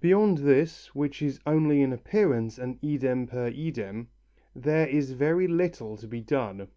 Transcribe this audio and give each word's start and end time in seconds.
Beyond 0.00 0.38
this, 0.38 0.94
which 0.94 1.20
is 1.20 1.38
only 1.44 1.82
in 1.82 1.92
appearance 1.92 2.56
an 2.56 2.78
idem 2.82 3.26
per 3.28 3.48
idem, 3.50 4.06
there 4.56 4.86
is 4.86 5.12
very 5.12 5.46
little 5.46 5.98
to 5.98 6.08
be 6.08 6.22
done. 6.22 6.68